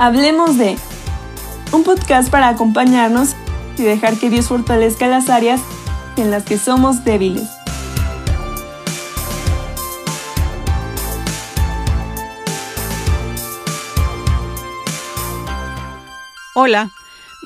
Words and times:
Hablemos 0.00 0.56
de 0.56 0.76
un 1.72 1.82
podcast 1.82 2.30
para 2.30 2.48
acompañarnos 2.50 3.34
y 3.76 3.82
dejar 3.82 4.16
que 4.16 4.30
Dios 4.30 4.46
fortalezca 4.46 5.08
las 5.08 5.28
áreas 5.28 5.60
en 6.16 6.30
las 6.30 6.44
que 6.44 6.56
somos 6.56 7.04
débiles. 7.04 7.48
Hola, 16.54 16.92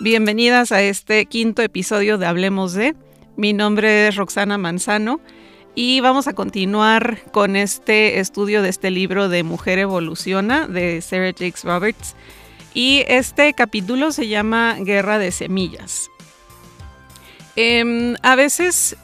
bienvenidas 0.02 0.72
a 0.72 0.82
este 0.82 1.24
quinto 1.24 1.62
episodio 1.62 2.18
de 2.18 2.26
Hablemos 2.26 2.74
de. 2.74 2.94
Mi 3.34 3.54
nombre 3.54 4.08
es 4.08 4.16
Roxana 4.16 4.58
Manzano 4.58 5.20
y 5.74 6.00
vamos 6.00 6.28
a 6.28 6.34
continuar 6.34 7.18
con 7.32 7.56
este 7.56 8.20
estudio 8.20 8.60
de 8.60 8.68
este 8.68 8.90
libro 8.90 9.30
de 9.30 9.42
Mujer 9.42 9.78
Evoluciona 9.78 10.68
de 10.68 11.00
Sarah 11.00 11.32
Jakes 11.32 11.64
Roberts. 11.64 12.14
Y 12.74 13.04
este 13.06 13.52
capítulo 13.52 14.12
se 14.12 14.28
llama 14.28 14.76
Guerra 14.80 15.18
de 15.18 15.30
Semillas. 15.30 16.10
Em, 17.54 18.16
a 18.22 18.34
veces 18.34 18.96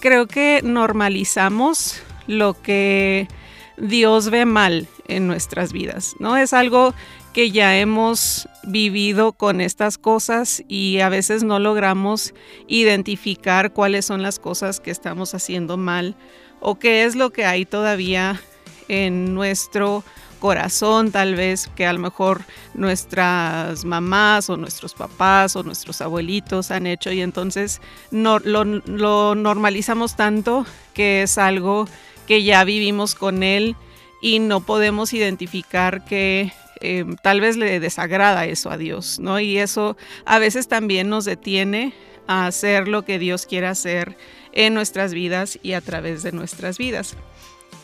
creo 0.00 0.26
que 0.26 0.60
normalizamos 0.64 2.02
lo 2.26 2.60
que 2.60 3.28
Dios 3.76 4.30
ve 4.30 4.44
mal 4.44 4.88
en 5.06 5.26
nuestras 5.26 5.72
vidas, 5.72 6.14
¿no? 6.18 6.36
Es 6.36 6.52
algo 6.52 6.94
que 7.32 7.50
ya 7.50 7.78
hemos 7.78 8.48
vivido 8.64 9.32
con 9.32 9.60
estas 9.60 9.98
cosas 9.98 10.62
y 10.68 11.00
a 11.00 11.08
veces 11.08 11.44
no 11.44 11.58
logramos 11.58 12.34
identificar 12.66 13.72
cuáles 13.72 14.04
son 14.04 14.22
las 14.22 14.38
cosas 14.38 14.80
que 14.80 14.90
estamos 14.90 15.34
haciendo 15.34 15.76
mal 15.76 16.14
o 16.60 16.78
qué 16.78 17.04
es 17.04 17.16
lo 17.16 17.30
que 17.30 17.44
hay 17.44 17.64
todavía 17.64 18.40
en 18.88 19.34
nuestro 19.34 20.04
corazón, 20.42 21.12
tal 21.12 21.36
vez 21.36 21.70
que 21.76 21.86
a 21.86 21.92
lo 21.92 22.00
mejor 22.00 22.42
nuestras 22.74 23.84
mamás 23.84 24.50
o 24.50 24.56
nuestros 24.56 24.92
papás 24.92 25.54
o 25.54 25.62
nuestros 25.62 26.00
abuelitos 26.00 26.72
han 26.72 26.86
hecho 26.86 27.12
y 27.12 27.20
entonces 27.20 27.80
no, 28.10 28.40
lo, 28.40 28.64
normalizamos 28.64 30.16
tanto 30.16 30.66
que 30.94 31.22
es 31.22 31.38
algo 31.38 31.86
que 32.26 32.42
ya 32.42 32.64
vivimos 32.64 33.14
con 33.14 33.44
él 33.44 33.76
y 34.20 34.40
no 34.40 34.60
podemos 34.60 35.12
identificar 35.12 36.04
que 36.04 36.52
Em, 36.82 37.14
tal 37.14 37.40
vez 37.40 37.56
le 37.56 37.78
desagrada 37.78 38.44
eso 38.46 38.68
a 38.68 38.76
Dios, 38.76 39.20
¿no? 39.20 39.38
Y 39.38 39.56
eso 39.58 39.96
a 40.24 40.40
veces 40.40 40.66
también 40.66 41.08
nos 41.08 41.24
detiene 41.24 41.94
a 42.26 42.46
hacer 42.46 42.88
lo 42.88 43.04
que 43.04 43.20
Dios 43.20 43.46
quiere 43.46 43.68
hacer 43.68 44.16
en 44.52 44.74
nuestras 44.74 45.14
vidas 45.14 45.60
y 45.62 45.74
a 45.74 45.80
través 45.80 46.24
de 46.24 46.32
nuestras 46.32 46.78
vidas. 46.78 47.16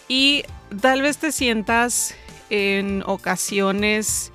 Y 0.09 0.43
tal 0.81 1.03
vez 1.03 1.19
te 1.19 1.31
sientas 1.31 2.17
en 2.51 3.03
ocasiones 3.07 4.33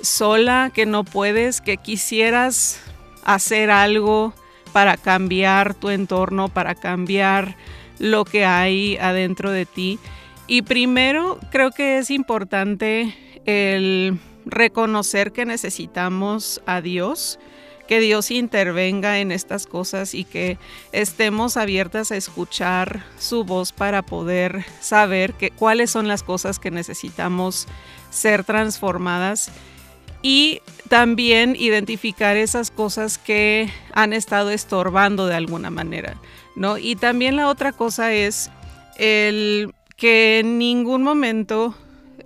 sola, 0.00 0.70
que 0.74 0.86
no 0.86 1.04
puedes, 1.04 1.60
que 1.60 1.76
quisieras 1.76 2.80
hacer 3.24 3.70
algo 3.70 4.34
para 4.72 4.96
cambiar 4.96 5.74
tu 5.74 5.90
entorno, 5.90 6.48
para 6.48 6.74
cambiar 6.74 7.56
lo 7.98 8.24
que 8.24 8.44
hay 8.44 8.96
adentro 8.98 9.50
de 9.50 9.66
ti. 9.66 9.98
Y 10.46 10.62
primero 10.62 11.38
creo 11.50 11.70
que 11.70 11.98
es 11.98 12.10
importante 12.10 13.14
el 13.46 14.18
reconocer 14.44 15.32
que 15.32 15.44
necesitamos 15.44 16.60
a 16.66 16.80
Dios, 16.80 17.38
que 17.86 18.00
Dios 18.00 18.30
intervenga 18.30 19.18
en 19.18 19.32
estas 19.32 19.66
cosas 19.66 20.14
y 20.14 20.24
que 20.24 20.58
estemos 20.92 21.56
abiertas 21.56 22.12
a 22.12 22.16
escuchar 22.16 23.04
su 23.18 23.44
voz 23.44 23.72
para 23.72 24.02
poder 24.02 24.64
saber 24.80 25.34
que, 25.34 25.50
cuáles 25.50 25.90
son 25.90 26.08
las 26.08 26.22
cosas 26.22 26.58
que 26.58 26.70
necesitamos 26.70 27.66
ser 28.10 28.44
transformadas 28.44 29.50
y 30.22 30.60
también 30.88 31.56
identificar 31.56 32.36
esas 32.36 32.70
cosas 32.70 33.18
que 33.18 33.70
han 33.92 34.12
estado 34.12 34.50
estorbando 34.50 35.26
de 35.26 35.34
alguna 35.34 35.70
manera, 35.70 36.16
¿no? 36.56 36.78
Y 36.78 36.96
también 36.96 37.36
la 37.36 37.48
otra 37.48 37.72
cosa 37.72 38.12
es 38.12 38.50
el 38.98 39.72
que 39.96 40.40
en 40.40 40.58
ningún 40.58 41.02
momento 41.02 41.74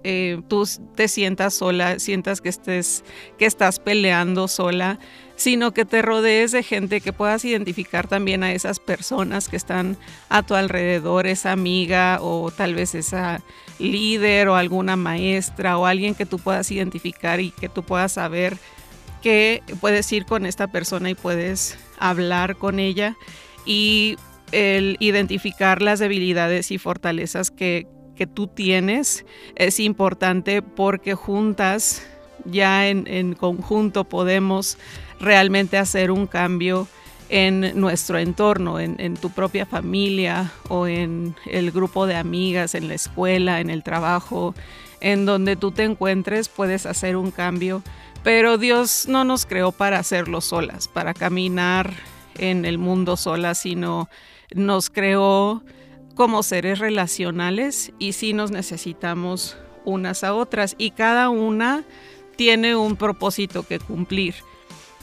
eh, 0.03 0.41
tú 0.49 0.67
te 0.95 1.09
sientas 1.09 1.55
sola, 1.55 1.99
sientas 1.99 2.41
que, 2.41 2.49
estés, 2.49 3.05
que 3.39 3.45
estás 3.45 3.79
peleando 3.79 4.49
sola, 4.49 4.99
sino 5.41 5.73
que 5.73 5.87
te 5.87 6.03
rodees 6.03 6.53
de 6.53 6.63
gente 6.63 7.01
que 7.01 7.15
puedas 7.15 7.47
identificar 7.47 8.07
también 8.07 8.43
a 8.43 8.53
esas 8.53 8.79
personas 8.79 9.49
que 9.49 9.57
están 9.57 9.97
a 10.29 10.43
tu 10.43 10.55
alrededor, 10.55 11.27
esa 11.27 11.53
amiga 11.53 12.19
o 12.21 12.51
tal 12.51 12.75
vez 12.75 12.95
esa 12.95 13.41
líder 13.79 14.49
o 14.49 14.57
alguna 14.57 14.97
maestra 14.97 15.79
o 15.79 15.87
alguien 15.87 16.15
que 16.15 16.27
tú 16.27 16.39
puedas 16.39 16.71
identificar 16.71 17.41
y 17.41 17.53
que 17.53 17.71
tú 17.71 17.83
puedas 17.83 18.13
saber 18.13 18.59
que 19.23 19.63
puedes 19.81 20.13
ir 20.13 20.27
con 20.27 20.45
esta 20.45 20.67
persona 20.67 21.09
y 21.09 21.15
puedes 21.15 21.79
hablar 21.99 22.57
con 22.57 22.79
ella 22.79 23.17
y 23.65 24.19
el 24.53 24.99
identificar 25.01 25.81
las 25.81 26.01
debilidades 26.01 26.71
y 26.71 26.77
fortalezas 26.77 27.51
que, 27.51 27.87
que 28.15 28.27
tú 28.27 28.47
tienes 28.47 29.25
es 29.55 29.81
importante 29.81 30.61
porque 30.61 31.15
juntas, 31.15 32.07
ya 32.45 32.89
en, 32.89 33.35
conjunto, 33.35 34.05
podemos 34.05 34.79
realmente 35.19 35.79
hacer 35.79 36.11
un 36.11 36.27
cambio 36.27 36.87
en 37.29 37.79
nuestro 37.79 38.19
entorno, 38.19 38.81
en, 38.81 39.17
tu 39.17 39.31
propia 39.31 39.65
familia 39.67 40.53
o 40.69 40.87
en 40.87 41.37
el 41.47 41.71
grupo 41.71 42.07
de 42.07 42.17
amigas, 42.17 42.75
en 42.75 42.89
la 42.89 42.95
escuela, 42.95 43.61
en 43.61 43.71
el 43.71 43.83
trabajo, 43.83 44.55
en 45.01 45.27
donde 45.27 45.57
tú 45.57 45.71
te 45.71 45.85
encuentres, 45.85 46.49
puedes 46.49 46.87
hacer 46.87 47.17
un 47.17 47.31
cambio. 47.31 47.83
Pero 48.23 48.59
Dios 48.59 49.07
no 49.09 49.25
nos 49.25 49.47
creó 49.47 49.73
para 49.73 49.99
hacerlo 49.99 50.41
solas, 50.41 50.89
para 50.89 51.15
caminar 51.15 51.93
en 52.37 52.65
el 52.65 52.79
mundo 52.79 53.17
solas, 53.17 53.59
sino 53.59 54.09
nos 54.55 54.91
creó 54.91 55.63
como 56.15 56.43
seres 56.43 56.79
relacionales 56.79 57.93
y 57.99 58.13
sí 58.13 58.33
nos 58.33 58.51
necesitamos 58.51 59.57
unas 59.85 60.25
a 60.25 60.35
otras 60.35 60.75
y 60.77 60.91
cada 60.91 61.31
una 61.31 61.85
tiene 62.41 62.75
un 62.75 62.97
propósito 62.97 63.65
que 63.65 63.79
cumplir. 63.79 64.35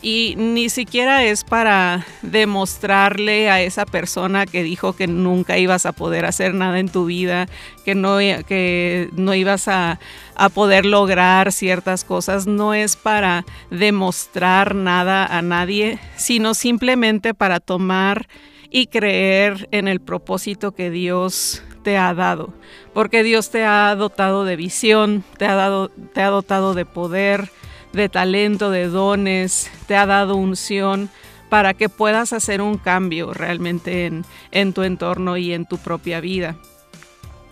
Y 0.01 0.33
ni 0.37 0.69
siquiera 0.69 1.23
es 1.23 1.43
para 1.43 2.03
demostrarle 2.23 3.51
a 3.51 3.61
esa 3.61 3.85
persona 3.85 4.47
que 4.47 4.63
dijo 4.63 4.93
que 4.93 5.05
nunca 5.05 5.59
ibas 5.59 5.85
a 5.85 5.91
poder 5.91 6.25
hacer 6.25 6.55
nada 6.55 6.79
en 6.79 6.89
tu 6.89 7.05
vida, 7.05 7.47
que 7.85 7.93
no, 7.93 8.17
que 8.17 9.11
no 9.13 9.35
ibas 9.35 9.67
a, 9.67 9.99
a 10.33 10.49
poder 10.49 10.87
lograr 10.87 11.51
ciertas 11.51 12.03
cosas, 12.03 12.47
no 12.47 12.73
es 12.73 12.95
para 12.95 13.45
demostrar 13.69 14.73
nada 14.73 15.23
a 15.23 15.43
nadie, 15.43 15.99
sino 16.15 16.55
simplemente 16.55 17.35
para 17.35 17.59
tomar 17.59 18.27
y 18.69 18.87
creer 18.87 19.67
en 19.71 19.87
el 19.87 19.99
propósito 19.99 20.73
que 20.73 20.89
Dios 20.89 21.63
te 21.83 21.97
ha 21.97 22.13
dado, 22.13 22.53
porque 22.93 23.23
Dios 23.23 23.49
te 23.49 23.63
ha 23.63 23.95
dotado 23.95 24.43
de 24.43 24.55
visión, 24.55 25.23
te 25.37 25.45
ha, 25.45 25.55
dado, 25.55 25.89
te 26.13 26.21
ha 26.21 26.27
dotado 26.27 26.73
de 26.73 26.85
poder, 26.85 27.49
de 27.93 28.09
talento, 28.09 28.69
de 28.71 28.87
dones, 28.87 29.71
te 29.87 29.95
ha 29.95 30.05
dado 30.05 30.35
unción 30.35 31.09
para 31.49 31.73
que 31.73 31.87
puedas 31.87 32.33
hacer 32.33 32.61
un 32.61 32.77
cambio 32.77 33.33
realmente 33.33 34.05
en, 34.05 34.25
en 34.51 34.73
tu 34.73 34.83
entorno 34.83 35.37
y 35.37 35.53
en 35.53 35.65
tu 35.65 35.77
propia 35.77 36.19
vida. 36.19 36.57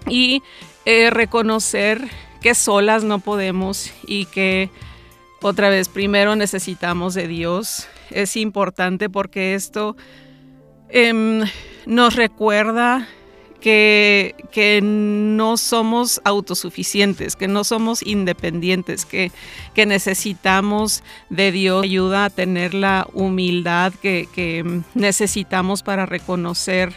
Y 0.08 0.44
eh, 0.86 1.10
reconocer 1.10 2.10
que 2.42 2.54
solas 2.54 3.04
no 3.04 3.20
podemos 3.20 3.92
y 4.06 4.26
que 4.26 4.70
otra 5.42 5.70
vez 5.70 5.90
primero 5.90 6.36
necesitamos 6.36 7.14
de 7.14 7.28
Dios. 7.28 7.88
Es 8.12 8.36
importante 8.36 9.10
porque 9.10 9.56
esto 9.56 9.96
Em, 10.90 11.44
nos 11.86 12.16
recuerda 12.16 13.08
que, 13.60 14.36
que, 14.52 14.80
no 14.84 15.58
somos 15.58 16.22
autosuficientes, 16.24 17.36
que 17.36 17.48
no 17.48 17.64
somos 17.64 18.06
independientes, 18.06 19.06
que, 19.06 19.32
que, 19.74 19.86
necesitamos 19.88 21.04
de 21.30 21.52
Dios 21.52 21.84
ayuda 21.84 22.26
a 22.26 22.30
tener 22.30 22.76
la 22.76 23.08
humildad 23.14 23.94
que, 24.02 24.28
que 24.34 24.82
necesitamos 24.94 25.82
para 25.82 26.06
reconocer 26.06 26.94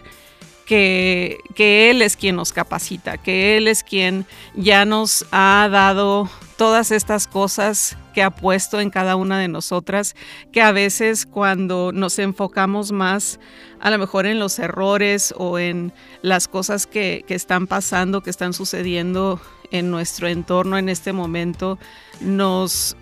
que, 0.67 1.39
que, 1.55 1.91
Él 1.91 2.03
es 2.03 2.17
quien 2.17 2.37
nos 2.37 2.53
capacita, 2.53 3.17
que 3.17 3.57
Él 3.57 3.67
es 3.67 3.83
quien 3.83 4.27
ya 4.55 4.85
nos 4.85 5.25
ha 5.31 5.69
dado 5.71 6.29
todas 6.59 6.91
estas 6.91 7.27
cosas 7.27 7.97
que 8.19 8.25
ha 8.25 8.31
puesto 8.33 8.81
en 8.81 8.91
cada 8.91 9.15
una 9.15 9.39
de 9.39 9.47
nosotras, 9.47 10.17
que 10.51 10.61
a 10.61 10.73
veces 10.73 11.25
cuando 11.25 11.93
nos 11.95 12.19
enfocamos 12.19 12.91
más 12.91 13.39
a 13.79 13.93
lo 13.93 13.99
mejor 13.99 14.27
en 14.27 14.41
los 14.41 14.59
errores 14.59 15.33
o 15.37 15.61
en 15.61 15.93
las 16.21 16.49
cosas 16.49 16.89
que, 16.89 17.25
que 17.29 17.37
están 17.37 17.69
pasando, 17.69 18.21
que 18.21 18.31
están 18.31 18.55
sucediendo 18.55 19.41
en 19.71 19.93
nuestro 19.93 20.27
entorno 20.27 20.79
en 20.79 20.89
este 20.89 21.13
momento, 21.13 21.79
nos 22.21 22.97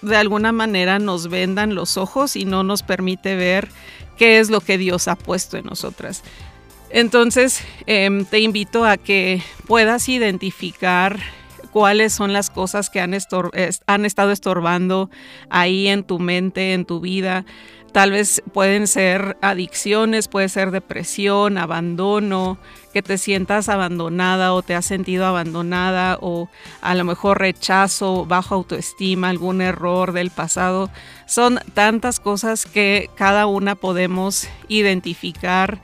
de 0.00 0.16
alguna 0.16 0.50
manera 0.50 0.98
nos 0.98 1.28
vendan 1.28 1.74
los 1.74 1.98
ojos 1.98 2.34
y 2.34 2.46
no 2.46 2.62
nos 2.62 2.82
permite 2.82 3.36
ver 3.36 3.68
qué 4.16 4.38
es 4.38 4.48
lo 4.48 4.62
que 4.62 4.78
Dios 4.78 5.08
ha 5.08 5.16
puesto 5.16 5.58
en 5.58 5.66
nosotras. 5.66 6.22
Entonces, 6.88 7.60
em, 7.84 8.24
te 8.24 8.38
invito 8.38 8.86
a 8.86 8.96
que 8.96 9.42
puedas 9.66 10.08
identificar 10.08 11.20
cuáles 11.74 12.12
son 12.12 12.32
las 12.32 12.50
cosas 12.50 12.88
que 12.88 13.00
han, 13.00 13.14
estado 13.14 14.30
estorbando 14.30 15.10
ahí 15.50 15.88
en 15.88 16.04
tu 16.04 16.20
mente, 16.20 16.72
en 16.72 16.84
tu 16.84 17.00
vida. 17.00 17.44
Tal 17.90 18.12
vez 18.12 18.44
pueden 18.52 18.86
ser 18.86 19.36
adicciones, 19.42 20.28
puede 20.28 20.48
ser 20.48 20.70
depresión, 20.70 21.58
abandono, 21.58 22.58
que 22.92 23.02
te 23.02 23.18
sientas 23.18 23.68
abandonada 23.68 24.54
o 24.54 24.62
te 24.62 24.76
has 24.76 24.86
sentido 24.86 25.26
abandonada 25.26 26.16
o 26.20 26.48
a 26.80 26.94
lo 26.94 27.02
mejor 27.02 27.40
rechazo, 27.40 28.24
bajo 28.24 28.54
autoestima, 28.54 29.28
algún 29.28 29.60
error 29.60 30.12
del 30.12 30.30
pasado. 30.30 30.90
Son 31.26 31.58
tantas 31.74 32.20
cosas 32.20 32.66
que 32.66 33.10
cada 33.16 33.46
una 33.46 33.74
podemos 33.74 34.46
identificar 34.68 35.80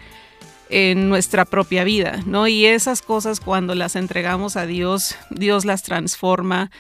en 0.70 1.08
nuestra 1.08 1.44
propia 1.44 1.84
vida, 1.84 2.20
¿no? 2.26 2.46
Y 2.46 2.66
esas 2.66 3.02
cosas 3.02 3.40
cuando 3.40 3.74
las 3.74 3.96
entregamos 3.96 4.56
a 4.56 4.66
Dios, 4.66 5.16
Dios 5.30 5.64
las 5.64 5.82
transforma 5.82 6.70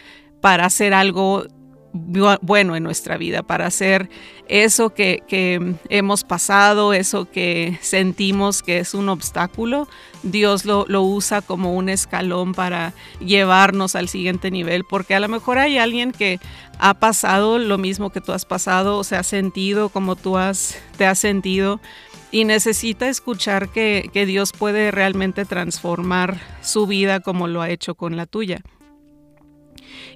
para 0.40 0.64
hacer 0.64 0.94
algo 0.94 1.44
bueno 1.92 2.76
en 2.76 2.82
nuestra 2.82 3.16
vida, 3.16 3.42
para 3.42 3.66
hacer 3.66 4.08
eso 4.48 4.90
que, 4.90 5.74
hemos 5.88 6.24
pasado, 6.24 6.92
eso 6.92 7.28
que 7.30 7.78
sentimos 7.82 8.62
que 8.62 8.78
es 8.78 8.94
un 8.94 9.08
obstáculo, 9.08 9.88
Dios 10.22 10.64
lo, 10.64 10.84
lo, 10.88 11.02
usa 11.02 11.42
como 11.42 11.74
un 11.74 11.88
escalón 11.88 12.54
para 12.54 12.94
llevarnos 13.20 13.96
al 13.96 14.08
siguiente 14.08 14.50
nivel, 14.50 14.84
porque 14.84 15.14
a 15.14 15.20
lo 15.20 15.28
mejor 15.28 15.58
hay 15.58 15.78
alguien 15.78 16.12
que 16.12 16.38
ha 16.78 16.94
pasado 16.94 17.58
lo 17.58 17.76
mismo 17.76 18.10
que 18.10 18.20
tú 18.20 18.32
has 18.32 18.44
pasado, 18.44 18.96
o 18.98 19.04
se 19.04 19.16
ha 19.16 19.22
sentido 19.22 19.88
como 19.88 20.16
tú 20.16 20.36
has, 20.36 20.78
te 20.96 21.06
has 21.06 21.18
sentido, 21.18 21.80
y 22.32 22.44
necesita 22.44 23.08
escuchar 23.08 23.70
que, 23.70 24.10
Dios 24.26 24.52
puede 24.52 24.90
realmente 24.90 25.44
transformar 25.44 26.40
su 26.62 26.86
vida 26.86 27.20
como 27.20 27.48
lo 27.48 27.62
ha 27.62 27.70
hecho 27.70 27.94
con 27.94 28.16
la 28.16 28.26
tuya. 28.26 28.62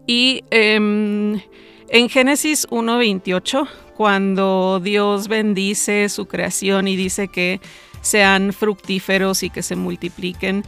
Y 0.06 0.44
em, 0.50 1.40
en 1.88 2.08
Génesis 2.08 2.68
1.28, 2.68 3.68
cuando 3.96 4.80
Dios 4.82 5.28
bendice 5.28 6.08
su 6.08 6.26
creación 6.26 6.88
y 6.88 6.96
dice 6.96 7.28
que 7.28 7.60
sean 8.00 8.52
fructíferos 8.52 9.42
y 9.42 9.50
que 9.50 9.62
se 9.62 9.76
multipliquen, 9.76 10.64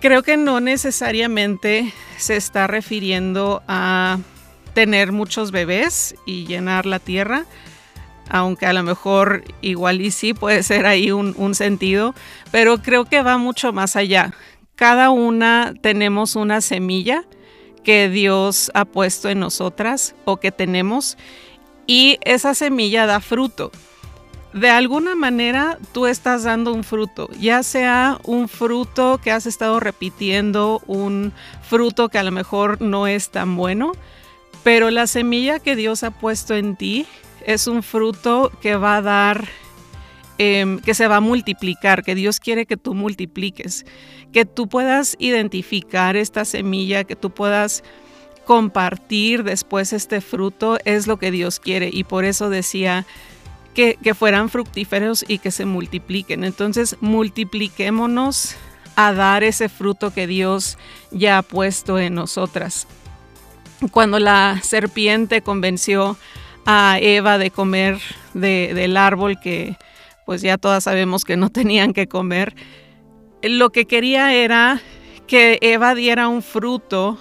creo 0.00 0.22
que 0.22 0.36
no 0.36 0.60
necesariamente 0.60 1.92
se 2.16 2.36
está 2.36 2.66
refiriendo 2.66 3.62
a 3.66 4.18
tener 4.72 5.10
muchos 5.12 5.50
bebés 5.50 6.14
y 6.26 6.46
llenar 6.46 6.86
la 6.86 6.98
tierra, 6.98 7.46
aunque 8.28 8.66
a 8.66 8.72
lo 8.72 8.82
mejor 8.82 9.44
igual 9.60 10.00
y 10.00 10.10
sí 10.10 10.34
puede 10.34 10.62
ser 10.62 10.86
ahí 10.86 11.10
un, 11.10 11.34
un, 11.36 11.54
sentido, 11.54 12.14
pero 12.50 12.78
creo 12.78 13.04
que 13.04 13.22
va 13.22 13.38
mucho 13.38 13.72
más 13.72 13.96
allá. 13.96 14.32
Cada 14.74 15.10
una 15.10 15.74
tenemos 15.80 16.36
una 16.36 16.60
semilla 16.60 17.24
que 17.84 18.08
Dios 18.08 18.70
ha 18.74 18.84
puesto 18.84 19.28
en 19.28 19.40
nosotras 19.40 20.14
o 20.24 20.38
que 20.38 20.52
tenemos 20.52 21.16
y 21.86 22.18
esa 22.22 22.54
semilla 22.54 23.06
da 23.06 23.20
fruto. 23.20 23.70
De 24.52 24.70
alguna 24.70 25.14
manera 25.14 25.78
tú 25.92 26.06
estás 26.06 26.44
dando 26.44 26.72
un 26.72 26.82
fruto, 26.82 27.28
ya 27.38 27.62
sea 27.62 28.18
un 28.24 28.48
fruto 28.48 29.20
que 29.22 29.30
has 29.30 29.44
estado 29.44 29.80
repitiendo, 29.80 30.82
un 30.86 31.32
fruto 31.62 32.08
que 32.08 32.18
a 32.18 32.22
lo 32.22 32.32
mejor 32.32 32.80
no 32.80 33.06
es 33.06 33.30
tan 33.30 33.54
bueno, 33.56 33.92
pero 34.64 34.90
la 34.90 35.06
semilla 35.06 35.58
que 35.58 35.76
Dios 35.76 36.02
ha 36.02 36.10
puesto 36.10 36.54
en 36.54 36.74
ti 36.74 37.06
es 37.46 37.66
un 37.66 37.82
fruto 37.82 38.52
que 38.60 38.76
va 38.76 38.96
a 38.96 39.02
dar 39.02 39.48
Em, 40.38 40.80
que 40.80 40.92
se 40.92 41.08
va 41.08 41.16
a 41.16 41.20
multiplicar, 41.20 42.02
que 42.02 42.14
Dios 42.14 42.40
quiere 42.40 42.66
que 42.66 42.76
tú 42.76 42.92
multipliques, 42.92 43.86
que 44.32 44.44
tú 44.44 44.68
puedas 44.68 45.16
identificar 45.18 46.14
esta 46.14 46.44
semilla, 46.44 47.04
que 47.04 47.16
tú 47.16 47.30
puedas 47.30 47.82
compartir 48.44 49.44
después 49.44 49.94
este 49.94 50.20
fruto, 50.20 50.76
es 50.84 51.06
lo 51.06 51.16
que 51.16 51.30
Dios 51.30 51.58
quiere. 51.58 51.88
Y 51.90 52.04
por 52.04 52.26
eso 52.26 52.50
decía 52.50 53.06
que, 53.74 53.96
que 54.02 54.14
fueran 54.14 54.50
fructíferos 54.50 55.24
y 55.26 55.38
que 55.38 55.50
se 55.50 55.64
multipliquen. 55.64 56.44
Entonces, 56.44 56.96
multipliquémonos 57.00 58.56
a 58.94 59.14
dar 59.14 59.42
ese 59.42 59.70
fruto 59.70 60.12
que 60.12 60.26
Dios 60.26 60.76
ya 61.12 61.38
ha 61.38 61.42
puesto 61.42 61.98
en 61.98 62.14
nosotras. 62.14 62.86
Cuando 63.90 64.18
la 64.18 64.60
serpiente 64.62 65.40
convenció 65.40 66.18
a 66.66 66.98
Eva 67.00 67.38
de 67.38 67.50
comer 67.50 67.98
del 68.34 68.96
árbol 68.96 69.38
que 69.40 69.76
pues 70.26 70.42
ya 70.42 70.58
todas 70.58 70.84
sabemos 70.84 71.24
que 71.24 71.36
no 71.36 71.50
tenían 71.50 71.92
que 71.92 72.08
comer. 72.08 72.54
Lo 73.42 73.70
que 73.70 73.86
quería 73.86 74.34
era 74.34 74.80
que 75.26 75.58
Eva 75.62 75.94
diera 75.94 76.28
un 76.28 76.42
fruto 76.42 77.18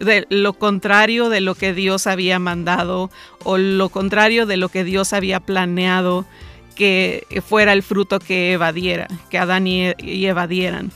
de 0.00 0.26
lo 0.28 0.54
contrario 0.54 1.28
de 1.28 1.40
lo 1.40 1.54
que 1.54 1.72
Dios 1.72 2.06
había 2.06 2.38
mandado 2.38 3.10
o 3.44 3.56
lo 3.58 3.88
contrario 3.88 4.46
de 4.46 4.56
lo 4.56 4.68
que 4.68 4.84
Dios 4.84 5.12
había 5.12 5.40
planeado 5.40 6.26
que 6.74 7.26
fuera 7.46 7.72
el 7.72 7.82
fruto 7.82 8.18
que 8.18 8.52
Eva 8.52 8.72
diera, 8.72 9.08
que 9.30 9.38
Adán 9.38 9.66
y 9.66 9.94
Eva 9.98 10.46
dieran. 10.46 10.92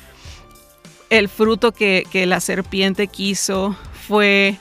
El 1.09 1.29
fruto 1.29 1.73
que, 1.73 2.05
que 2.11 2.27
la 2.27 2.41
serpiente 2.41 3.07
quiso 3.07 3.75
fue 4.07 4.59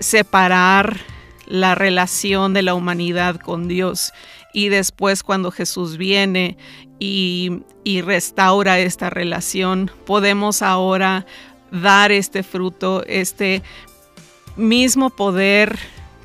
separar 0.00 0.98
la 1.46 1.74
relación 1.74 2.54
de 2.54 2.62
la 2.62 2.74
humanidad 2.74 3.36
con 3.36 3.68
Dios. 3.68 4.12
Y 4.52 4.68
después 4.68 5.22
cuando 5.22 5.50
Jesús 5.50 5.96
viene 5.96 6.56
y, 6.98 7.62
restaura 8.02 8.78
esta 8.78 9.10
relación, 9.10 9.90
podemos 10.06 10.62
ahora 10.62 11.26
dar 11.70 12.12
este 12.12 12.42
fruto, 12.42 13.04
este 13.06 13.62
mismo 14.56 15.10
poder 15.10 15.78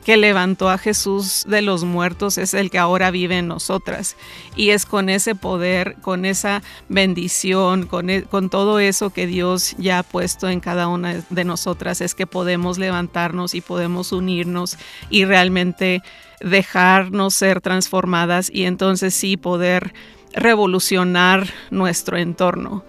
que 0.09 0.17
levantó 0.17 0.71
a 0.71 0.79
Jesús 0.79 1.45
de 1.47 1.61
los 1.61 1.83
muertos 1.83 2.39
es 2.39 2.55
el 2.55 2.71
que 2.71 2.79
ahora 2.79 3.11
vive 3.11 3.37
en 3.37 3.47
nosotras. 3.47 4.15
Y 4.55 4.71
es 4.71 4.87
con 4.87 5.07
ese 5.07 5.35
poder, 5.35 5.97
con 6.01 6.25
esa 6.25 6.63
bendición, 6.87 7.85
con, 7.85 8.09
e, 8.09 8.23
con, 8.23 8.49
todo 8.49 8.79
eso 8.79 9.11
que 9.11 9.27
Dios 9.27 9.75
ya 9.77 9.99
ha 9.99 10.03
puesto 10.03 10.49
en 10.49 10.61
cada 10.61 10.87
una 10.87 11.23
de 11.29 11.43
nosotras, 11.43 12.01
es 12.01 12.15
que 12.15 12.25
podemos 12.25 12.79
levantarnos 12.79 13.53
y 13.53 13.61
podemos 13.61 14.11
unirnos 14.11 14.79
y 15.11 15.25
realmente 15.25 16.01
dejarnos 16.39 17.35
ser 17.35 17.61
transformadas 17.61 18.49
y 18.51 18.63
entonces 18.63 19.13
sí 19.13 19.37
poder 19.37 19.93
revolucionar 20.33 21.45
nuestro 21.69 22.17
entorno. 22.17 22.83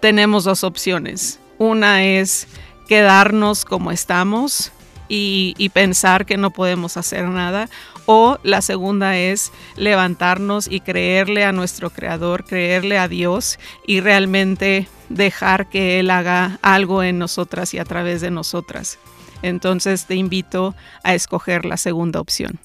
Tenemos 0.00 0.44
dos 0.44 0.64
opciones. 0.64 1.40
Una 1.56 2.04
es 2.04 2.46
quedarnos 2.88 3.64
como 3.64 3.90
estamos 3.90 4.70
y, 5.08 5.68
pensar 5.70 6.26
que 6.26 6.36
no 6.36 6.50
podemos 6.50 6.96
hacer 6.96 7.24
nada. 7.28 7.68
O 8.06 8.38
la 8.42 8.62
segunda 8.62 9.16
es 9.16 9.52
levantarnos 9.76 10.66
y 10.70 10.80
creerle 10.80 11.44
a 11.44 11.52
nuestro 11.52 11.90
Creador, 11.90 12.44
creerle 12.44 12.98
a 12.98 13.08
Dios 13.08 13.58
y 13.86 14.00
realmente 14.00 14.88
dejar 15.08 15.68
que 15.68 16.00
Él 16.00 16.10
haga 16.10 16.58
algo 16.62 17.02
en 17.02 17.18
nosotras 17.18 17.74
y 17.74 17.78
a 17.78 17.84
través 17.84 18.20
de 18.20 18.30
nosotras. 18.30 18.98
Entonces 19.42 20.06
te 20.06 20.14
invito 20.14 20.74
a 21.02 21.14
escoger 21.14 21.64
la 21.64 21.76
segunda 21.76 22.20
opción. 22.20 22.58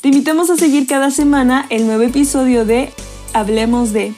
Te 0.00 0.08
invitamos 0.08 0.50
a 0.50 0.56
seguir 0.56 0.88
cada 0.88 1.12
semana 1.12 1.66
el 1.70 1.86
nuevo 1.86 2.02
episodio 2.02 2.64
de 2.64 2.92
Hablemos 3.34 3.92
de. 3.92 4.12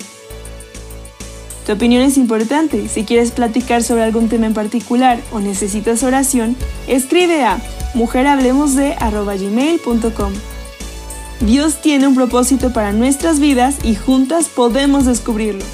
Tu 1.66 1.72
opinión 1.72 2.02
es 2.02 2.16
importante. 2.18 2.88
Si 2.88 3.04
quieres 3.04 3.30
platicar 3.30 3.82
sobre 3.82 4.02
algún 4.02 4.28
tema 4.28 4.44
en 4.46 4.52
particular 4.54 5.20
o 5.32 5.40
necesitas 5.40 6.02
oración, 6.02 6.56
escribe 6.86 7.44
a 7.44 7.58
mujerhablemosde.gmail.com. 7.94 10.32
Dios 11.40 11.82
tiene 11.82 12.06
un 12.06 12.14
propósito 12.14 12.72
para 12.72 12.92
nuestras 12.92 13.40
vidas 13.40 13.78
y 13.82 13.96
juntas 13.96 14.48
podemos 14.48 15.06
descubrirlo. 15.06 15.64